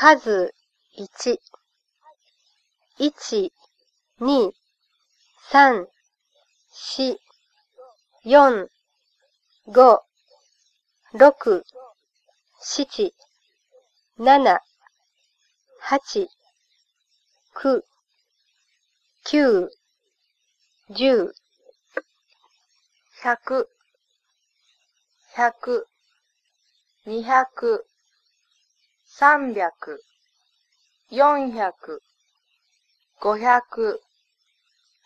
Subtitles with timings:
[0.00, 0.54] 数
[0.96, 1.40] 1、
[3.00, 3.50] 1、
[4.20, 4.52] 2、
[5.50, 5.86] 3、
[6.72, 7.18] 4、
[8.24, 8.68] 4、
[9.64, 9.98] 5、
[11.16, 11.64] 6、
[12.60, 13.12] 7、
[14.18, 14.60] 7、
[15.82, 16.28] 8、
[17.54, 17.82] 9、
[19.24, 19.72] 9、
[20.90, 21.34] 10、
[23.24, 23.66] 100、
[25.34, 25.86] 100、
[27.04, 27.84] 200、
[29.10, 29.70] 三百、
[31.08, 31.16] 四
[31.52, 31.72] 百、
[33.20, 34.00] 五百、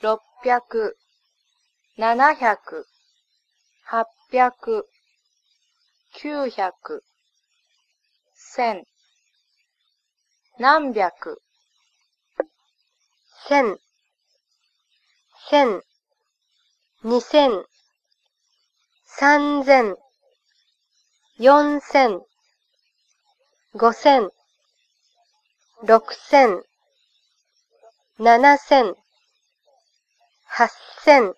[0.00, 0.60] 六百、
[1.94, 2.84] 七百、
[3.88, 4.50] 八百、
[6.12, 6.72] 九百、
[8.34, 8.84] 千、
[10.58, 11.10] 何百、
[13.46, 13.78] 千、
[15.48, 15.82] 千、
[17.02, 17.64] 二千、
[19.06, 19.96] 三千、
[21.38, 22.31] 四千、
[23.74, 24.30] 五千、
[25.80, 26.62] 六千、
[28.18, 28.94] 七千、
[30.44, 30.68] 八
[31.02, 31.34] 千、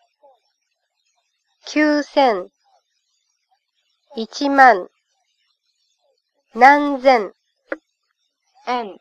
[1.65, 2.51] 九千、
[4.17, 4.89] 一万、
[6.55, 7.33] 何千、
[8.67, 8.98] 円、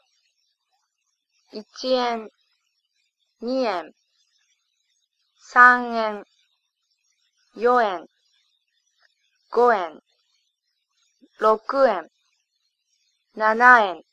[1.52, 2.30] 一円、
[3.42, 3.96] 二円、
[5.40, 6.24] 三円、
[7.56, 8.08] 四円、
[9.50, 10.04] 五円、
[11.40, 12.13] 六円、
[13.36, 14.04] 七円、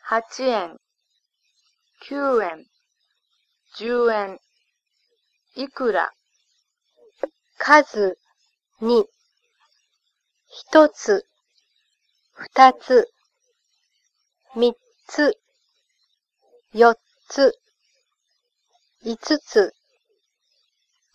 [0.00, 0.78] 八円、
[2.00, 2.64] 九円、
[3.76, 4.38] 十円、
[5.54, 6.10] いくら、
[7.58, 8.16] 数
[8.80, 9.04] に、
[10.48, 11.26] 一つ、
[12.32, 13.06] 二つ、
[14.56, 14.72] 三
[15.06, 15.38] つ、
[16.72, 16.96] 四
[17.28, 17.52] つ、
[19.04, 19.74] 五つ、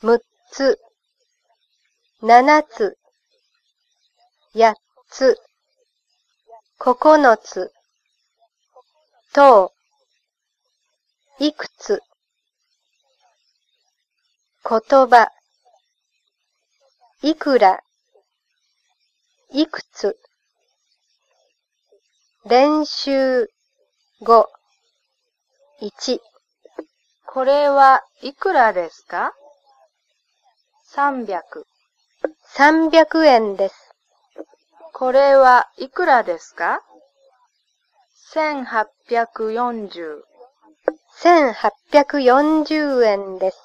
[0.04, 0.80] 六つ、
[2.22, 2.96] 七つ、
[4.54, 4.76] 八
[5.10, 5.36] つ、
[6.78, 7.72] 九つ、
[9.34, 9.74] と、
[11.40, 12.02] いくつ、
[14.68, 15.30] 言葉、
[17.22, 17.82] いくら、
[19.52, 20.18] いくつ、
[22.46, 23.50] 練習。
[24.22, 24.48] 語、
[25.82, 26.20] 1、
[27.28, 29.34] これはいくらですか
[30.96, 31.42] ?300。
[32.56, 33.85] 300円です。
[34.98, 36.80] これはいくらですか
[38.34, 40.22] ?1840。
[41.22, 43.58] 1840円です。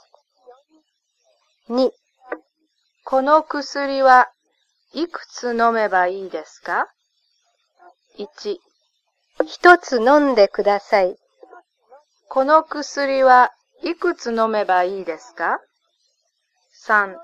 [1.68, 1.92] 2、
[3.04, 4.28] この薬は
[4.92, 6.88] いくつ飲めばいいですか
[8.18, 8.56] ?1。
[9.46, 11.16] 一つ飲んでください。
[12.28, 13.52] この薬は
[13.84, 15.60] いくつ飲めばいいですか
[16.88, 17.14] ?3。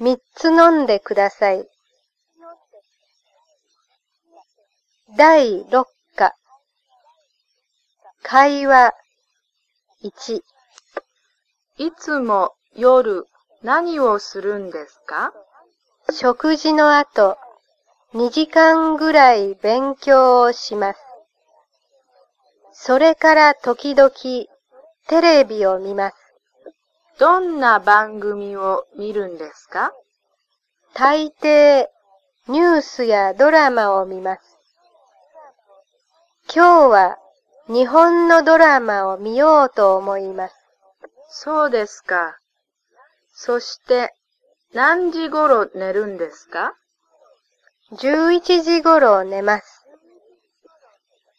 [0.00, 1.70] 三つ飲んでください。
[5.16, 6.34] 第6課
[8.22, 8.92] 会話
[10.04, 10.40] 1
[11.78, 13.26] いつも夜
[13.62, 15.32] 何をするんですか？
[16.12, 17.36] 食事の後
[18.14, 21.00] 2時間ぐらい勉強をします。
[22.72, 24.10] それから時々
[25.08, 26.16] テレビを見ます。
[27.18, 29.92] どんな番組を見るんですか？
[30.94, 31.88] 大抵
[32.46, 34.59] ニュースやドラマを見ます。
[36.52, 37.16] 今日は
[37.68, 40.54] 日本のドラマを見ようと思います。
[41.28, 42.36] そうですか。
[43.32, 44.12] そして
[44.74, 46.74] 何時頃寝るんですか
[47.92, 49.86] ？11時頃寝ます。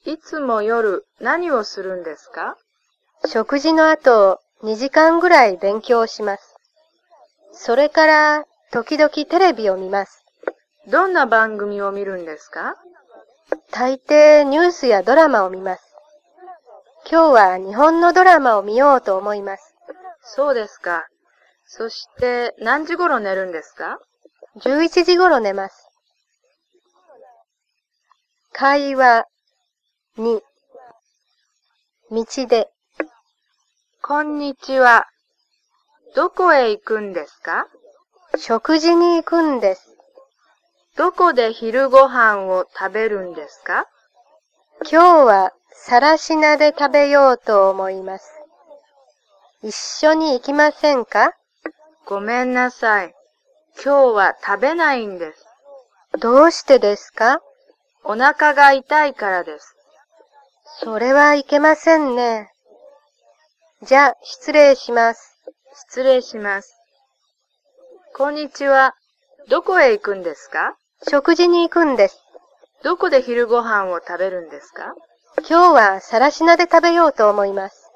[0.05, 2.55] いつも夜何をするんですか？
[3.25, 6.55] 食事の後2時間ぐらい勉強します。
[7.51, 10.23] それから時々テレビを見ます。
[10.87, 12.75] どんな番組を見るんですか？
[13.71, 15.83] 大抵ニュースやドラマを見ます。
[17.09, 19.75] 今日は日本のドラマを見ようと思います。
[20.23, 21.07] そうですか。
[21.65, 23.99] そして何時頃寝るんですか
[24.57, 25.87] ？11時頃寝ます。
[28.53, 29.25] 会話
[30.17, 30.41] 2
[32.11, 32.69] 道で
[34.01, 35.07] こんにちは。
[36.15, 37.67] どこへ行くんですか？
[38.37, 39.90] 食事に行くんです。
[41.01, 43.87] どこで昼ご飯を食べるんですか？
[44.83, 48.31] 今日はさらしなで食べようと思います。
[49.63, 51.33] 一緒に行きませんか？
[52.05, 53.15] ごめんなさい。
[53.83, 55.43] 今日は食べないんです。
[56.19, 57.41] どうしてですか？
[58.03, 59.75] お腹が痛いからです。
[60.81, 62.51] それはいけませんね。
[63.81, 65.35] じゃあ、失礼します。
[65.89, 66.75] 失礼します。
[68.15, 68.93] こんにちは。
[69.49, 70.75] どこへ行くんですか？
[71.09, 72.21] 食事に行くんです。
[72.83, 74.93] どこで昼ご飯を食べるんですか？
[75.37, 77.89] 今日はさらしなで食べようと思います。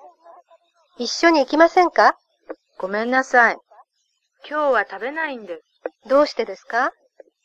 [0.97, 2.17] 一緒に行きませんか？
[2.77, 3.57] ごめんなさい。
[4.49, 5.61] 今日は食べないんです。
[6.09, 6.91] どうしてですか？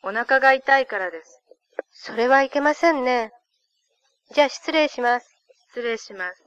[0.03, 1.41] お腹が痛いからです。
[1.91, 3.31] それはいけませんね。
[4.33, 5.27] じゃあ失礼します。
[5.69, 6.40] 失礼します。